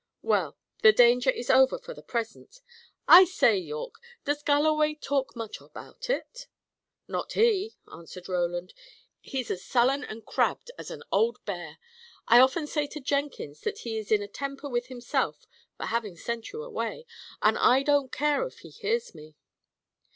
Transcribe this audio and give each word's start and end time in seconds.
"Well, 0.23 0.57
the 0.81 0.91
danger 0.91 1.29
is 1.29 1.51
over 1.51 1.77
for 1.77 1.93
the 1.93 2.01
present. 2.01 2.61
I 3.07 3.23
say, 3.23 3.55
Yorke, 3.57 3.99
does 4.25 4.41
Galloway 4.41 4.95
talk 4.95 5.35
much 5.35 5.61
about 5.61 6.09
it?" 6.09 6.47
"Not 7.07 7.33
he," 7.33 7.75
answered 7.93 8.27
Roland. 8.27 8.73
"He's 9.19 9.51
as 9.51 9.63
sullen 9.63 10.03
and 10.03 10.25
crabbed 10.25 10.71
as 10.75 10.89
any 10.89 11.03
old 11.11 11.37
bear. 11.45 11.77
I 12.27 12.39
often 12.39 12.65
say 12.65 12.87
to 12.87 12.99
Jenkins 12.99 13.61
that 13.61 13.81
he 13.85 13.95
is 13.99 14.11
in 14.11 14.23
a 14.23 14.27
temper 14.27 14.67
with 14.67 14.87
himself 14.87 15.45
for 15.77 15.85
having 15.85 16.15
sent 16.17 16.51
you 16.51 16.63
away, 16.63 17.05
and 17.39 17.55
I 17.59 17.83
don't 17.83 18.11
care 18.11 18.43
if 18.47 18.61
he 18.61 18.71
hears 18.71 19.13
me. 19.13 19.35